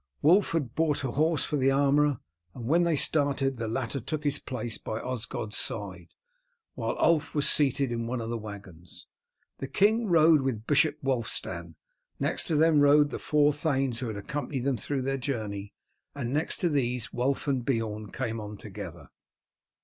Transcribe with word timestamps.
Wulf 0.23 0.53
had 0.53 0.73
bought 0.73 1.03
a 1.03 1.11
horse 1.11 1.45
for 1.45 1.57
the 1.57 1.69
armourer, 1.69 2.17
and 2.55 2.65
when 2.65 2.81
they 2.81 2.95
started 2.95 3.57
the 3.57 3.67
latter 3.67 3.99
took 3.99 4.23
his 4.23 4.39
place 4.39 4.79
by 4.79 4.99
Osgod's 4.99 5.55
side, 5.55 6.07
while 6.73 6.97
Ulf 6.97 7.35
was 7.35 7.47
seated 7.47 7.91
in 7.91 8.07
one 8.07 8.19
of 8.19 8.31
the 8.31 8.37
waggons. 8.39 9.05
The 9.59 9.67
king 9.67 10.07
rode 10.07 10.41
with 10.41 10.65
Bishop 10.65 10.97
Wulfstan, 11.03 11.75
next 12.19 12.45
to 12.45 12.55
them 12.55 12.79
rode 12.79 13.11
the 13.11 13.19
four 13.19 13.53
thanes 13.53 13.99
who 13.99 14.07
had 14.07 14.17
accompanied 14.17 14.61
them 14.63 14.75
through 14.77 15.03
their 15.03 15.17
journey, 15.17 15.71
and 16.15 16.33
next 16.33 16.57
to 16.61 16.69
these 16.69 17.13
Wulf 17.13 17.47
and 17.47 17.63
Beorn 17.63 18.11
came 18.11 18.39
on 18.41 18.57
together. 18.57 19.09